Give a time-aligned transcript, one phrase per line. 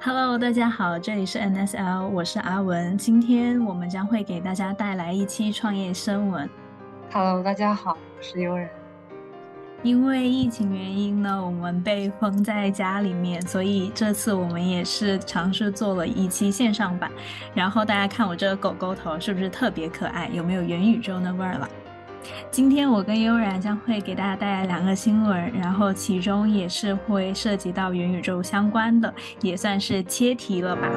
[0.00, 2.96] Hello，大家好，这里是 NSL，我是阿文。
[2.96, 6.48] 今天我们将会给大家带来一期创业声闻。
[7.12, 8.68] Hello，大家好，我是悠然。
[9.82, 17.10] 因为疫情原因呢，我们被封在家里面，所以这次我们也是尝试做了一期线上版。
[17.52, 20.28] 然后大家看我这个狗狗头是不是特别可爱？
[20.32, 21.68] 有没有元宇宙那味儿了？
[22.50, 30.88] 今天我跟悠然将会给大家带来两个新闻，然后其中也是会涉及到元宇宙相关的，也算是切题了吧。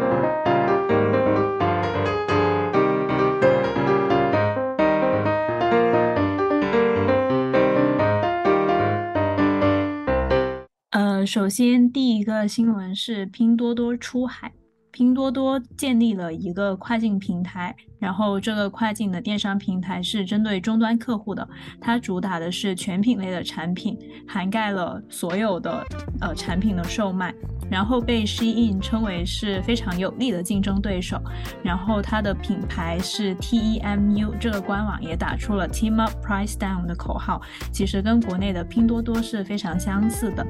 [10.91, 14.51] 呃，首先第一个新闻是拼多多出海。
[14.91, 21.47] 拼多多建立了一个跨境平台，然后这个跨境的电商平台是针对终端客户的，
[21.79, 25.85] 它主打的是全品类的产品，涵盖了所有的
[26.19, 27.33] 呃产品的售卖，
[27.69, 31.21] 然后被 Shein 称为是非常有力的竞争对手，
[31.63, 40.45] 然后它的品牌是 TEMU，这个官网也打出了 Team Up Price Down 的口号，其实跟国内的拼多多是非常相似的。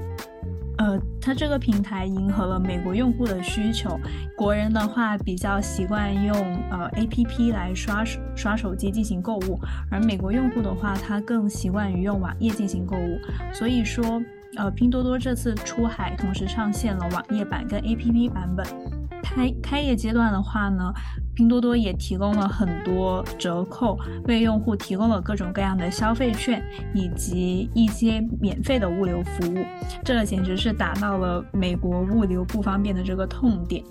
[0.82, 4.00] 呃，它这个平台迎合了美国用户的需求。
[4.36, 6.36] 国人的话比较习惯用
[6.72, 8.04] 呃 APP 来刷
[8.36, 9.60] 刷手机进行购物，
[9.92, 13.20] 而美国用户的话，他更习惯于用网页进行购物。
[13.54, 14.20] 所以说，
[14.58, 18.66] 呃，拼多多这次出海，同时上线了网页版跟 APP 版本。
[19.22, 20.92] 开开业阶段的话呢，
[21.36, 26.62] 拼多多也提供了很多折扣，为用户提供了各种各样的消费券
[26.94, 29.58] 以及一些免费的物流服务，
[30.04, 33.84] 这简直是打到了美国物流不方便的这个痛点。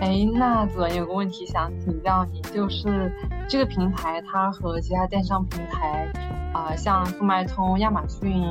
[0.00, 3.12] 哎，那子文有个问题想请教你，就是
[3.48, 6.10] 这个平台它和其他电商平台
[6.52, 8.42] 啊、像速卖通、亚马逊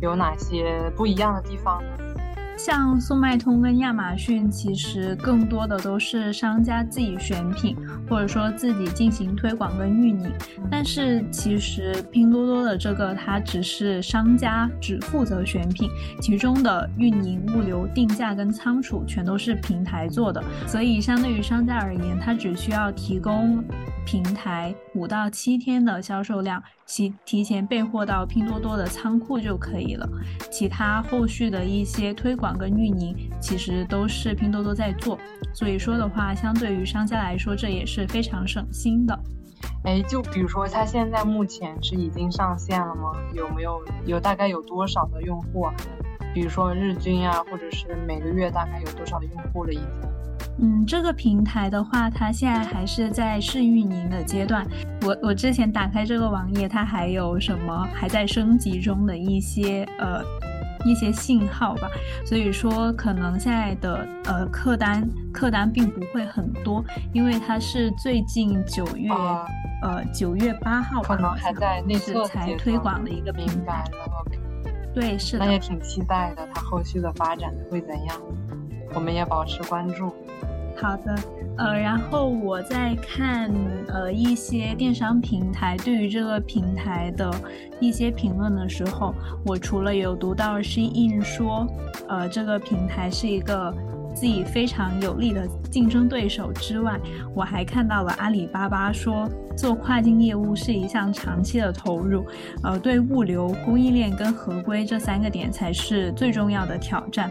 [0.00, 2.07] 有哪些不一样的地方呢？
[2.58, 7.76] 像速卖通跟亚马逊，其实更多的都是商家自己选品，
[8.08, 10.32] 或者说自己进行推广跟运营。
[10.68, 15.88] 但是其实拼多多的这个，它只是商家只负责选品，
[16.20, 20.42] 其中的运营、物流、定价跟仓储全都是平台做的。
[20.66, 23.62] 所以相对于商家而言，它只需要提供
[24.10, 30.08] 平台五到七天的销售量，提提前备货到拼多多的仓库就可以了。
[30.50, 35.18] 其他后续的一些推广跟运营，其实都是拼多多在做。
[35.52, 39.14] 所以说的话，相对于商家来说，这也是非常省心的。
[39.84, 43.12] 哎，就比如说，它现在目前是已经上线了吗？
[43.34, 45.68] 有没有有大概有多少的用户？
[46.32, 50.17] 比如说日均啊，或者是每个月大概有多少的用户了已经？
[50.60, 54.66] 嗯，这个平台的话，它现在还是在试运营的阶段。
[55.02, 60.20] 我我之前打开这个网页，它还有什么还在升级中的一些呃
[60.84, 61.88] 一些信号吧。
[62.26, 69.46] 所以说，可能现在的呃客单客单并不会很多，因为它是最近九月、啊、
[69.82, 73.84] 呃九月八号可能还在内测才推广的一个平台。
[74.92, 75.44] 对，是的。
[75.44, 78.16] 那也挺期待的，它后续的发展会怎样？
[78.94, 80.12] 我们也保持关注。
[80.80, 81.14] 好的，
[81.56, 83.50] 呃，然后我在看
[83.88, 87.28] 呃一些电商平台对于这个平台的
[87.80, 89.12] 一些评论的时候，
[89.44, 91.66] 我除了有读到是印说，
[92.08, 93.74] 呃，这个平台是一个
[94.14, 96.96] 自己非常有力的竞争对手之外，
[97.34, 102.24] 我还看到了阿里巴巴说，做跨境业务是一项长期的投入，
[102.62, 107.28] 呃，对物流、供应链跟合规这三个点才是最重要的挑战。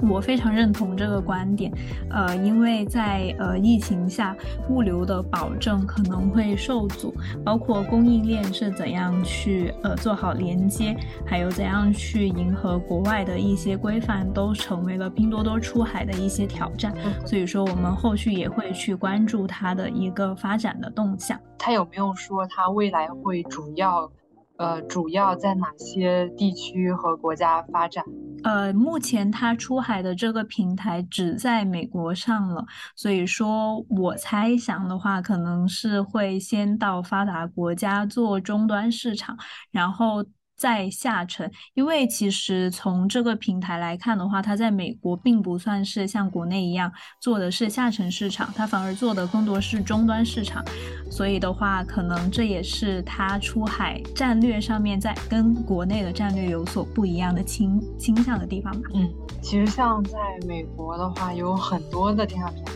[0.00, 1.72] 我非常认同这个观点，
[2.10, 4.36] 呃，因为在呃疫情下，
[4.68, 7.14] 物流的保证可能会受阻，
[7.44, 16.94] 包括供应链是怎样去呃做好连接，还有怎样去迎合国外的一些规范，都成为了拼多多出海的一些挑战。
[17.24, 21.38] 所以说，我们后续也会去关注它的一个发展的动向。
[21.58, 24.10] 它有没有说它未来会主要？
[24.58, 28.04] 呃，主要在哪些地区和国家发展？
[28.44, 32.64] 呃，目前它出海的这个平台只在美国上了，
[32.94, 39.36] 所以说我猜想的话，可能是会先到发达国家做终端市场，
[39.70, 40.24] 然后。
[40.56, 50.64] 在下沉，因为其实从这个平台来看的话，它在美国并不算是像国内一样做的是下沉市场，它反而做的更多是终端市场，
[51.10, 58.88] 所以的话，可能这也是它出海战略上面在跟国内的战略有所不一样的倾倾向的地方吧。
[58.94, 59.12] 嗯，
[59.42, 62.72] 其实像在美国的话，有很多的电商平台，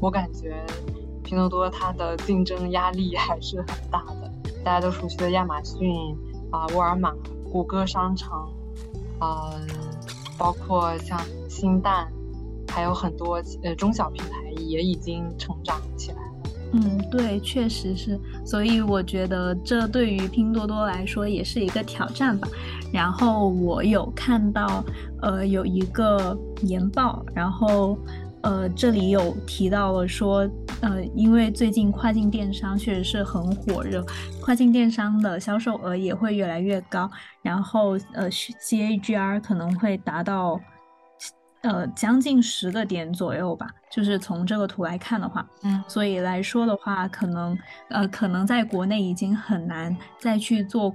[0.00, 0.62] 我感觉
[1.24, 4.30] 拼多多它的竞争压力还是很大的，
[4.62, 5.88] 大家都熟悉的亚马逊。
[6.50, 7.12] 啊，沃尔玛、
[7.50, 8.30] 谷歌商城，
[9.20, 9.66] 嗯、
[10.36, 12.06] 包括像新蛋，
[12.68, 16.50] 还有很多呃中小平台也已经成长起来了。
[16.72, 18.18] 嗯，对，确实是。
[18.44, 22.48] 所以我觉得这对于拼多多来说也是一个挑战吧。
[22.92, 24.84] 然后我有看到，
[25.22, 27.98] 呃，有一个研报，然后。
[28.42, 30.48] 呃，这里有提到了说，
[30.80, 34.04] 呃，因为最近跨境电商确实是很火热，
[34.40, 37.10] 跨境电商的销售额也会越来越高，
[37.42, 40.60] 然后呃，CAGR 可能会达到。
[41.62, 47.58] 呃，将近十个点左右吧，就是从这个图来看的话，嗯，所以来说的话，可能
[47.90, 50.94] 呃，可能在国内已经很难再去做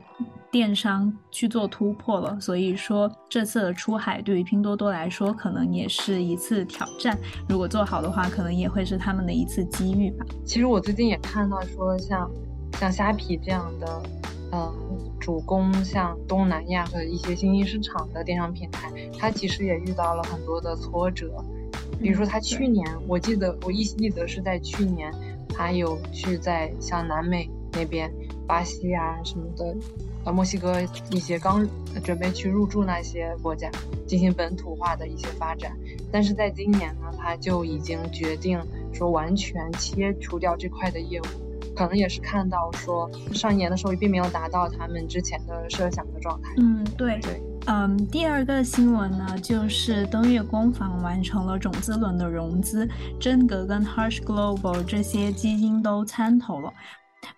[0.54, 2.40] 电商去做突破了。
[2.40, 7.18] 所以说，这次的出海对于拼多多来说，可能也是一次挑战。
[7.50, 10.26] 如果做好的话，可能也会是他们的一次机遇吧。
[10.46, 12.30] 其实我最近也看到说像，
[12.74, 14.04] 像像虾皮这样的。
[14.52, 14.72] 呃，
[15.20, 21.44] 主攻像东南亚和一些新兴市场的电商平台，它其实也遇到了很多的挫折。
[22.00, 25.12] 比如说，它去年，嗯、我记得我依稀记得是在去年，
[25.50, 28.14] 它有去在像南美那边，
[28.46, 29.76] 巴西啊什么的，
[30.26, 30.76] 呃，墨西哥
[31.12, 31.68] 一些刚
[32.04, 33.70] 准备去入驻那些国家
[34.08, 35.72] 进行本土化的一些发展。
[36.12, 38.62] 但是在今年呢，他就已经决定
[38.94, 41.26] 说完全切除掉这块的业务。
[41.76, 46.50] 可能也是看到说上一年的收益并没有达到他们之前的设想的状态。
[46.58, 47.42] 嗯，对对。
[47.66, 52.88] 嗯，第二个新闻呢，就是登月工坊完成了种子轮的融资，
[53.20, 56.72] 真格跟 Harsh Global 这些基金都参投了。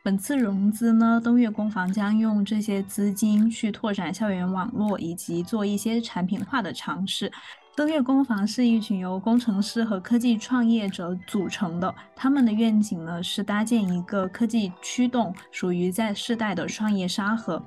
[0.03, 7.31] 本次融资呢，登月工房将用这些资金去拓展校园网络，以及做一些产品化的尝试。
[7.75, 17.61] 登月工房是一群由工程师和科技创业者组成的，他们的愿景呢是搭建一个科技驱动、属于在世代的创业沙盒。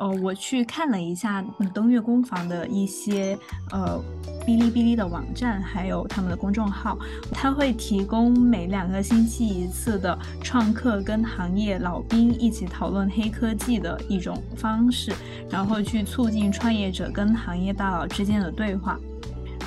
[0.00, 1.44] 呃，我去看了一下
[1.74, 3.38] 登月工坊的一些
[3.70, 4.02] 呃
[4.46, 6.98] 哔哩哔哩的网站，还有他们的公众号，
[7.30, 15.12] 他会提供每两个星期一次的创客跟行业老兵一起讨论黑科技的一种方式，
[15.50, 18.98] 然后去促进创业者跟行业大佬之间的对话。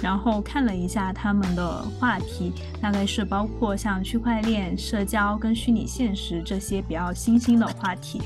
[0.02, 2.52] 然后看了一下他们的话题，
[2.82, 8.20] 大概是包括像区块链、社交跟虚拟现实这些比较新兴的话题。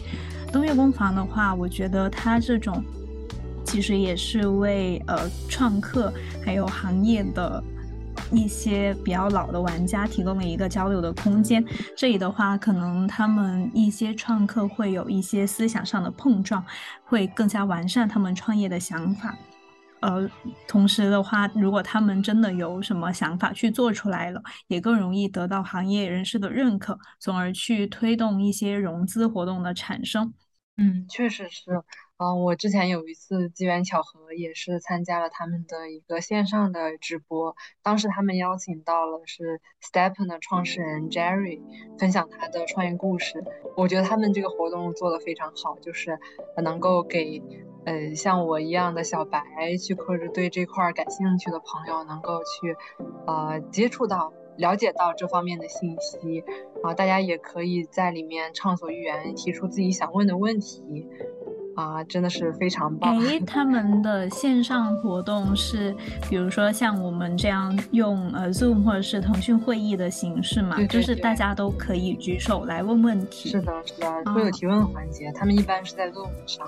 [0.52, 2.84] 东岳工坊的话，我觉得它这种
[3.64, 6.12] 其实也是为呃创客
[6.44, 7.64] 还有行业的
[8.32, 11.64] 一些比较老的玩家提供了一个交流的空间。
[11.96, 16.64] 这里的话，可能他们一些创客会有一些思想上的碰撞，
[17.06, 19.38] 会更加完善他们创业的想法。
[20.00, 20.30] 呃，
[20.68, 30.34] 同时的话，如果他们真的有什么想法去做出来了，也更容易得到行业人士的认可，从而去推动一些融资活动的产生。
[30.78, 31.72] 嗯，确实是。
[32.18, 41.62] 嗯、我之前有一次机缘巧合，也是参加了他们的一个线上的直播，当时他们邀请到了是 STEPN 的创始人 Jerry
[42.00, 43.44] 分享他的创业故事。
[43.76, 46.20] 我觉得他们这个活动做得非常好，就是
[46.64, 47.42] 能够给。
[47.86, 49.42] 呃，像我一样的小白，
[49.78, 52.76] 去或者对这块感兴趣的朋友，能够去，
[53.26, 56.44] 呃，接触到、了解到这方面的信息，
[56.84, 61.08] 啊、大家也可以在里面畅所欲言，提出自己想问的问题，
[61.78, 63.20] 啊、呃，真的是非常棒。
[63.20, 65.96] 哎，他们的线上活动是，
[66.28, 73.50] 比如说像我们这样用呃 Zoom 或者是腾讯会议的形式嘛，对对对，就是大家都可以举手来问问题。
[73.50, 76.68] 是的，是的，会有提问环节，哦、他们一般是在 Zoom 上。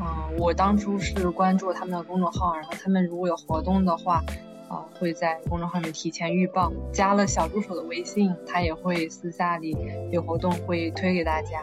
[0.00, 4.24] 嗯，我当初是关注他们的公众号，然后他们如果有活动的话，
[4.68, 6.72] 啊、呃，会在公众号里面提前预报。
[6.92, 9.76] 加了小助手的微信，他也会私下里
[10.10, 11.62] 有活动会推给大家。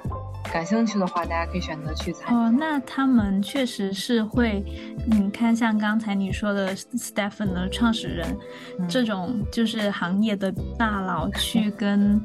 [0.51, 2.37] 感兴趣的话，大家可以选择去参与。
[2.37, 4.63] 哦，那他们确实是会，
[5.05, 8.37] 你看像刚才你说的 Stephen 的创始人，
[8.79, 12.19] 嗯、这种就是行业的大佬去跟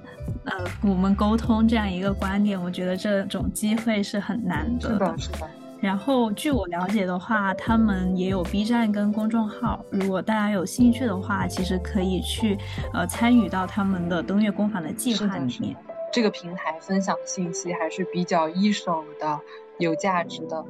[0.45, 5.19] 呃我们沟通这样一个观点，我觉得这种机会是很难得的。
[5.19, 5.51] 是的，是的。
[5.79, 9.85] 然后，据我了解的话，他们也有 B 站跟公众号。
[9.91, 12.59] 如果大家有兴趣的话，其实可以去
[12.95, 15.77] 呃参与到他们的登月工坊的计划里面。
[16.17, 19.39] 这个平台分享的信息还是比较一手的、
[19.77, 20.65] 有价值的。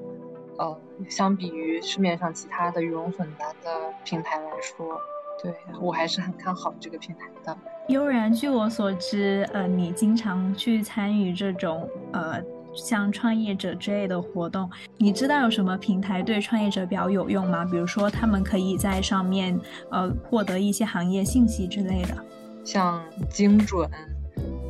[0.58, 0.76] 呃，
[1.08, 5.00] 相比于市面上其他的羽绒粉单的平台来说，
[5.40, 7.56] 对，我还是很看好这个平台的。
[7.86, 12.42] 悠然，据我所知，呃，你经常去参与这种呃。
[12.74, 17.64] 像创业者之类的活动，你知道有什么平台对创业者比较有用吗？
[17.64, 19.58] 比如说，他们可以在上面
[19.90, 22.22] 呃获得一些行业信息之类的，
[22.66, 23.88] 像精准，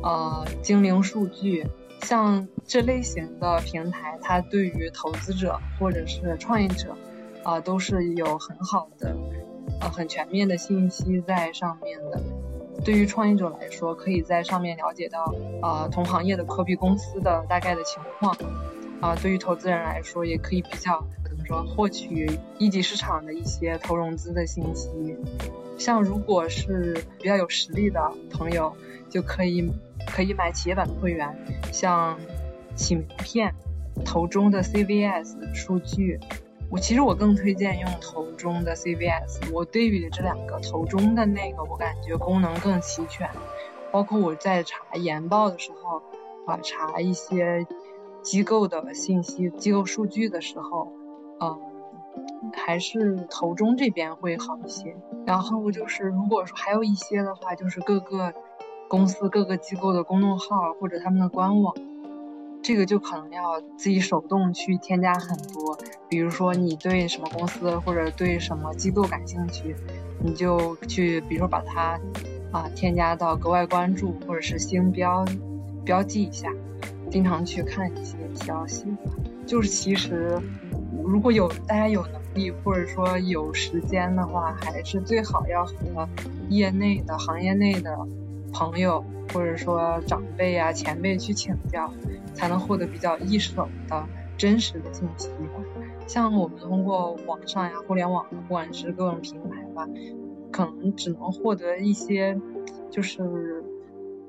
[0.03, 1.65] 呃精灵数据，
[2.01, 6.95] 像这类型的平台，它对于投资者或者是创业者，
[7.43, 9.15] 啊、都是有很好的
[9.79, 12.21] 呃很全面的信息在上面的。
[12.85, 18.35] 对于创业者来说，可以在上面了解到啊、同行业的可比公司的大概的情况。
[19.01, 21.03] 啊、对于投资人来说，也可以比较
[21.47, 25.15] 说获取一级市场的一些投融资的信息。
[25.77, 28.75] 像如果是比较有实力的朋友，
[29.09, 29.71] 就可以
[30.05, 31.33] 可以买企业版的会员，
[31.71, 32.19] 像
[32.75, 33.55] 起名片、
[34.03, 36.19] 投中的 CVS 数据。
[36.69, 39.53] 我其实我更推荐用投中的 CVS。
[39.53, 43.29] 我对比这两个，投中的那个我感觉功能更齐全，
[43.89, 46.01] 包括我在查研报的时候，
[46.45, 47.65] 啊，查一些
[48.21, 50.91] 机构的信息、机构数据的时候，
[51.39, 51.59] 嗯，
[52.53, 54.95] 还是投中这边会好一些。
[55.25, 58.33] 然后就是如果说还有一些的话，就是各个
[58.87, 61.73] 公司、各个机构的公众号或者他们的官网。
[62.63, 65.77] 这个就可能要自己手动去添加很多，
[66.09, 69.73] 比如说你对什么公司或者对什么机构感兴趣，
[70.21, 71.97] 你就去，比如说把它
[72.51, 75.23] 啊添加到格外关注或者是星标
[75.85, 76.51] 标记一下，
[77.09, 78.85] 经常去看一些消息。
[79.45, 80.37] 就是其实
[81.07, 86.07] 如果有大家有能力或者说有时间的话，还是最好要和
[86.49, 87.97] 业内的行业内的
[88.53, 91.91] 朋友或者说长辈啊前辈去请教。
[92.33, 95.27] 才能获得比较一手的真实的信息。
[96.05, 99.87] 像我们通过网上呀、互联网，不管是各种平台吧，
[100.51, 102.39] 可能只能获得一些
[102.91, 103.63] 就是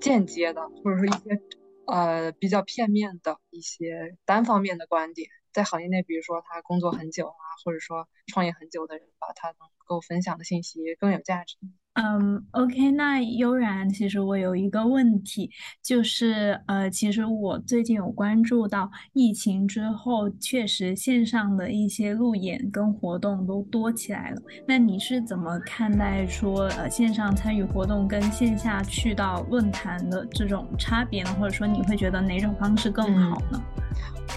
[0.00, 1.38] 间接的，或者说一些
[1.84, 5.28] 呃比较片面的一些单方面的观点。
[5.58, 11.56] 在行业内，比如说他工作很久啊，或者说创业很久的人吧，他能够分享的信息更有价值。
[12.00, 15.50] 嗯，um，OK，那悠然，其实我有一个问题，
[15.82, 24.40] 就是呃，其实我最近有关注到疫情之后，确实线上的一些路演跟活动都多起来了。
[24.64, 31.34] 那你是怎么看待说呃线上参与活动跟线下去到论坛的这种差别呢？
[31.40, 33.60] 或者说你会觉得哪种方式更好呢？
[33.74, 33.84] 嗯，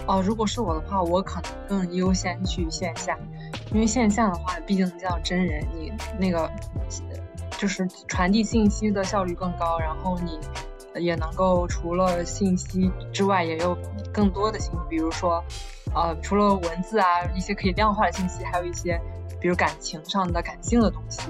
[0.08, 3.16] 哦，如果是我的话，我可能更优先去线下，
[3.72, 6.50] 因为线下的话毕竟叫真人，你那个。
[7.62, 10.40] 就是传递信息的效率更高，然后你
[11.00, 13.78] 也能够除了信息之外，也有
[14.12, 15.44] 更多的信息，比如说，
[15.94, 19.00] 呃，除了文字啊，一些可以量化的信息，还有一些，
[19.40, 21.22] 比如感情上的感性的东西，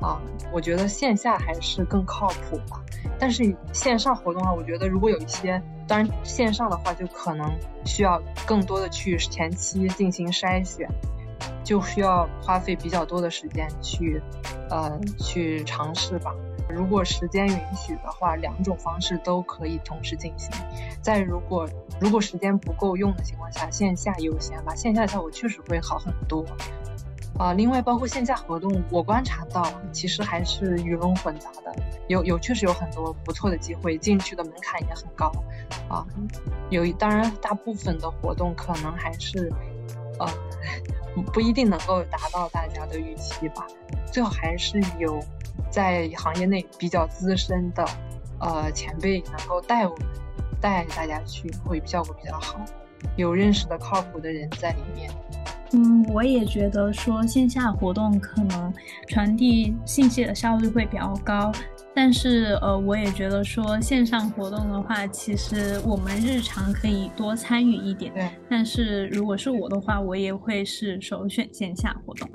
[0.00, 0.18] 啊，
[0.54, 2.80] 我觉得线下还是更靠谱吧。
[3.18, 7.46] 但是线上活动啊，我觉得如果有一些，当然线上的话就可能
[7.84, 10.88] 需要更多的去前期进行筛选。
[11.68, 14.22] 就需要花费比较多的时间去，
[14.70, 16.34] 呃，去尝试吧。
[16.66, 20.50] 如果时间允许的话，两种方式都可以同时进行。
[21.02, 21.68] 再如果
[22.00, 24.74] 如果时间不够用的情况下，线下优先吧。
[24.74, 26.42] 线下效果确实会好很多。
[27.38, 31.76] 啊、另外包括线下活动，我观察到其实还是鱼龙混杂的，
[32.08, 35.30] 有有确实有很多不错的机会，进去的门槛也很高。
[35.90, 36.06] 啊，
[36.70, 39.52] 有当然大部分的活动可能还是，
[40.18, 40.26] 呃。
[41.32, 43.66] 不一定能够达到大家的预期吧，
[44.12, 45.20] 最好还是有
[45.70, 47.84] 在行业内比较资深的
[48.40, 50.06] 呃前辈能够带我们
[50.60, 52.60] 带大家去，会效果比较好。
[53.16, 55.10] 有认识的靠谱的人在里面。
[55.72, 58.72] 嗯，我也觉得说线下活动可能
[59.06, 61.52] 传递信息的效率会比较高。
[62.00, 68.14] 但是，呃，我也觉得说线上活动的话，其实我们日常可以多参与一点。
[68.14, 68.30] 对。
[68.48, 72.30] 但是如果是我的话，我也会是首选线下活动。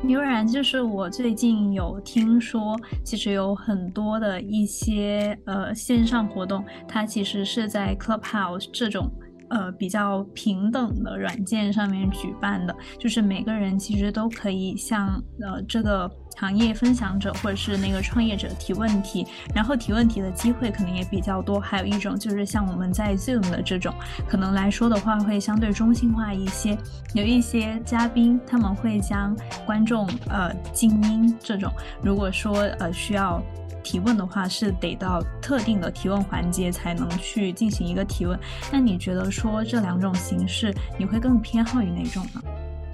[0.00, 9.10] 牛然，就是我最近有听说，其实有很多的一些呃线上活动，它其实是在 Clubhouse 这种。
[9.50, 21.60] 呃，比较平等的软件上面举办的，就是每个人其实都可以向呃这个行业分享者或者是那个创业者提问题，然后提问题的机会可能也比较多。
[21.60, 23.94] 还有一种就是像我们在 Zoom 的这种，
[24.28, 26.76] 可能来说的话会相对中心化一些，
[27.14, 29.36] 有一些嘉宾他们会将
[29.66, 31.70] 观众呃静音这种，
[32.02, 33.42] 如果说呃需要。
[33.84, 38.36] 提问的话是得到特定的提问环节才能去进行一个提问。
[38.72, 42.42] 那你觉得说这两种形式，你会更偏好于哪种呢？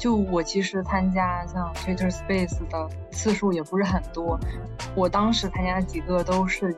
[0.01, 4.41] 就我其实参加像 Twitter Space 的次数也不是很多，
[4.95, 6.75] 我当时参加几个都是，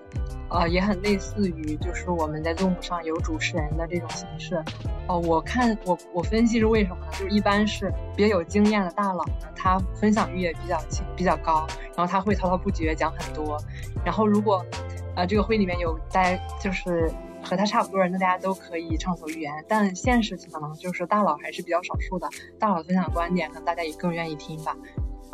[0.50, 4.61] 呃，也很类似于就是我们在 Zoom 上有主持人的这种形式。
[5.07, 7.12] 哦、我看我我分析是为什么呢？
[7.12, 10.76] 就是一般是比较有经验的大佬呢，他分享欲也比较
[11.14, 11.64] 比较高，
[11.97, 13.57] 然后他会滔滔不绝讲很多。
[14.05, 14.67] 然后如果，
[15.14, 17.09] 呃，这个会里面有大家就是。
[17.42, 19.52] 和他差不多人，那大家都可以畅所欲言。
[19.68, 24.76] 但现实可能就是大佬还是比较少数的，大佬分享观点，可能大家也更愿意听吧。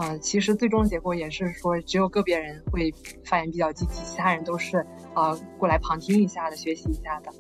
[0.00, 7.32] 嗯、其实最终结果也是说，只有个别人会发言比较积极，其他人都是啊、过来旁听一下的，学习一下的。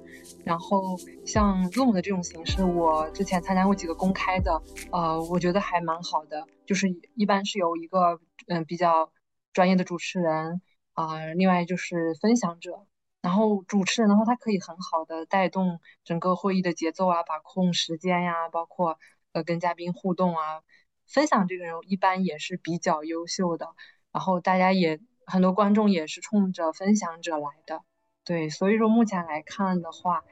[0.44, 4.60] 然后像 Zoom 的这种形式，我之前参加过几个公开的，
[4.90, 9.12] 呃，我觉得还蛮好的，就是一般是由一个嗯比较
[9.52, 10.60] 专业的主持人
[10.94, 12.87] 啊、另外就是分享者。
[13.28, 18.98] 然后主持人的话，他可以很好的带动整个会议的节奏啊，把控时间呀，包括
[19.32, 20.62] 呃跟嘉宾互动啊。
[21.06, 23.74] 分享这个人一般也是比较优秀的，
[24.12, 27.82] 然后大家也很多观众也是冲着分享者来的。
[28.24, 30.24] 对，所以说目前来看的话，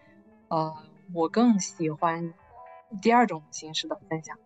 [0.48, 0.74] 呃，
[1.14, 2.32] 我更喜欢
[3.02, 4.38] 第二种形式的分享。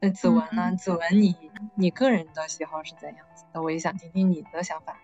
[0.00, 0.70] 那子文呢？
[0.70, 3.62] 嗯、子文你，你你个人的喜好是怎样子的？
[3.62, 4.96] 我也想听听你的想法。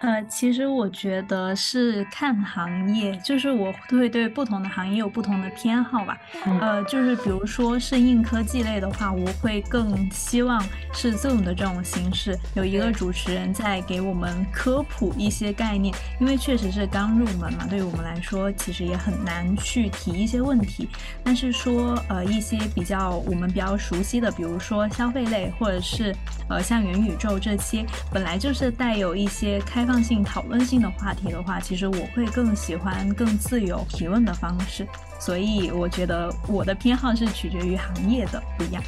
[0.00, 6.18] 呃，其实我觉得是看行业，就是我会对不同的行业有不同的偏好吧。
[6.46, 10.58] 嗯、呃，就是比如说是硬科技类的话，我会更希望
[10.94, 20.88] 是 Zoom 的这种形式，有一个主持人在给我们科普一些概念，因为确实是刚入门嘛，对于我们来说其实也很难去提一些问题。
[21.22, 26.16] 但是说呃一些比较我们比较熟悉的，比如说消费类，或者是
[26.48, 29.89] 呃像元宇宙这些，本来就是带有一些开。
[29.90, 34.86] 开放性、讨论性的话题的话，其实我会更喜欢更自由提问的方式，
[35.18, 38.80] 所以我觉得我的偏好是取决于行业的不一样。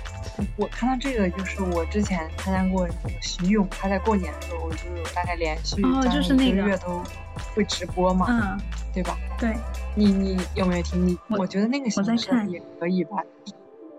[0.57, 2.87] 我看到这个，就是我之前参加过
[3.21, 7.03] 徐勇，他在过年的时候，我就有大概连续哦，就是那个月都
[7.53, 8.61] 会直播嘛，嗯，
[8.95, 9.19] 对吧？
[9.41, 9.53] 对，
[9.97, 11.05] 你你有没有听？
[11.05, 13.17] 你我，我觉得那个形式也可以吧？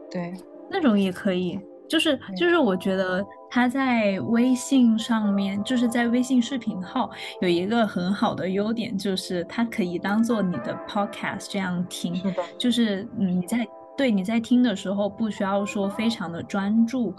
[0.10, 0.33] 对，
[0.72, 1.60] 那种也可以。
[1.89, 12.15] 就是就是，我觉得他在微信上面，就是在微信视频号有一个很好的优点，就是它可以当做你的 podcast 这样听。
[12.15, 12.33] 是。
[12.57, 13.63] 就是你在
[13.95, 17.13] 对你在听的时候，不需要说非常的专注，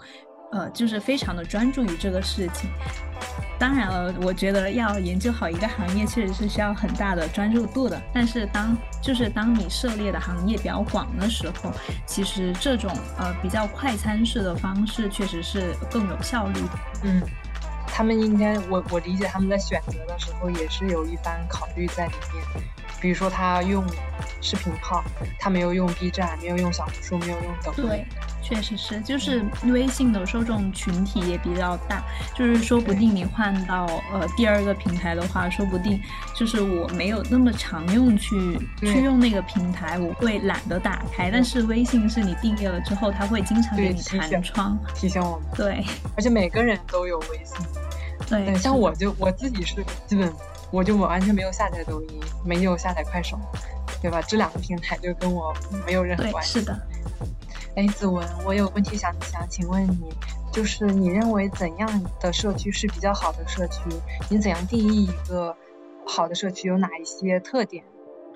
[0.55, 2.69] 呃，就是非常的专注于这个事情。
[3.59, 8.01] 当然了，我觉得要研究好一个行业，确实是需要很大的专注度的。
[8.13, 11.71] 但是当就是当你涉猎的行业比较广的时候，
[12.05, 16.79] 其实这种呃比较快餐式的方式确实是更有效率的。
[17.03, 17.21] 嗯，
[17.87, 22.63] 他们应该我我理解他们在选择的时候也是有一番考虑在里面。
[23.01, 23.85] 比如说他用
[24.41, 25.03] 视频号，
[25.37, 28.05] 他没有用 B 站，没有用小红书，没有用抖音。
[28.49, 28.55] 对。
[28.55, 32.03] 确实是，就是微信的受众群体也比较大，
[32.35, 35.99] 就是说不定你换到呃第二个平台的话，说不定
[36.35, 41.29] 就是我没有那么常用去去用那个平台，我会懒得打开。
[41.31, 45.47] 但是微信是你订阅了之后，它会经常给你弹窗提醒我们。
[45.55, 45.83] 对，
[46.15, 47.55] 而且每个人都有微信。
[48.27, 50.31] 对，对像我就我自己是基本
[50.71, 53.39] 我就我完全没有下载抖音，没有下载快手，
[54.01, 54.21] 对吧？
[54.21, 55.53] 这两个平台就跟我
[55.85, 56.59] 没有任何关系。
[56.59, 56.79] 是的。
[57.75, 60.09] 哎，子文，我有问题想想请问你，
[60.49, 63.81] 就是你认为怎样的社区是比较好的社区？
[64.29, 65.53] 你怎样定义一个
[66.05, 66.69] 好的社区？
[66.69, 67.83] 有哪一些特点？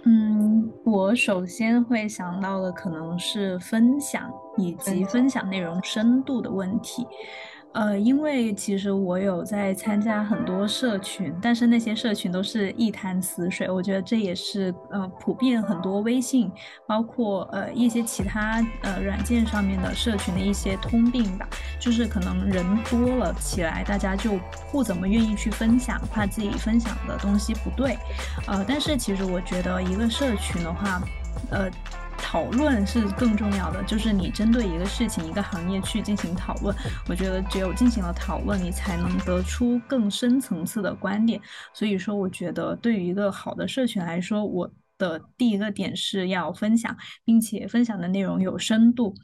[0.03, 7.07] 嗯，我首先会想到的可能是分享以及分享内容深度的问题。
[7.73, 13.69] 呃，因为其实我有在参加很多社群，但是那些社群都是一潭死水。
[13.69, 16.51] 我觉得这也是呃普遍很多微信，
[16.87, 21.47] 包括呃一些其他呃软件上面的社群的一些通病吧，
[21.79, 24.39] 就是可能人多了起来，大家就
[24.71, 27.97] 不怎么愿意去分享，怕自己分享的东西不对。
[28.47, 31.01] 呃，但是其实我觉得一个社群的话，
[31.51, 31.69] 呃。
[32.21, 36.75] 讨论是更重要的，就是你针对一个事情、一个行业去进行讨论。
[37.07, 41.41] 我觉得只有进行了讨论，你才能得出更深层次的观点。
[41.73, 49.15] 所以说，我觉得对于一个好的社群来说，我的第一个点是要分享，并且分享的内容有深度。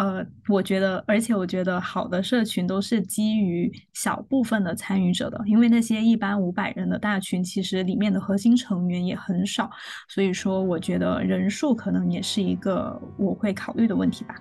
[0.00, 9.70] 呃，我觉得，而且我觉得好的社群都是基于小部分的参与者的，因为那些一般五百人的大群，其实里面的核心成员也很少，
[10.08, 14.34] 所以说我觉得人数可能也是一个我会考虑的问题吧。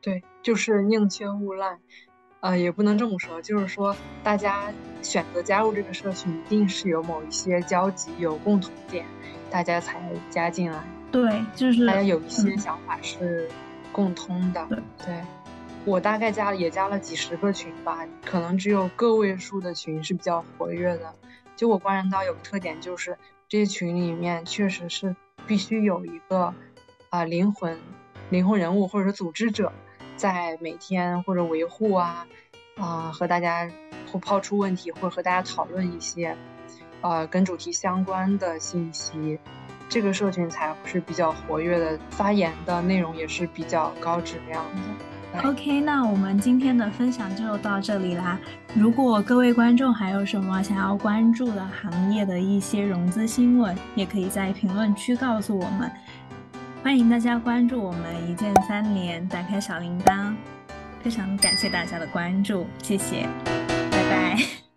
[0.00, 1.76] 对，就是宁缺毋滥，
[2.38, 9.04] 呃，也不能这么说，就是说大家选择加入这个社群，一定是有某一些交集，有共同点，
[9.50, 10.80] 大家才加进来。
[11.10, 13.48] 对，就是大家有一些想法是。
[13.48, 13.67] 嗯
[13.98, 15.24] 共通的，对，对，
[15.84, 21.12] 我大概加了也加了几十个群吧，可能只有个位数的群是比较活跃的。
[21.56, 25.16] 就我观察到有个特点，就是这些群里面确实是
[25.48, 26.54] 必须有一个啊、
[27.10, 27.76] 呃、灵魂、
[28.30, 29.72] 灵魂人物或者是组织者，
[30.14, 32.24] 在每天或者维护啊
[32.76, 33.68] 啊、呃、和大家
[34.12, 36.36] 或抛出问题或者和大家讨论一些
[37.00, 39.40] 呃跟主题相关的信息。
[39.88, 45.48] 这个社群才是比较活跃的，发言的内容也是比较高质量的。
[45.48, 48.38] OK，那我们今天的分享就到这里啦。
[48.74, 55.90] 如果各位观众还有什么想要关注的行业的一些融资新闻，也可以在评论区告诉我们。
[56.82, 60.34] 欢迎大家关注我们一键三连，打开小铃铛。
[61.02, 63.28] 非常感谢大家的关注，谢谢，
[63.90, 64.67] 拜拜。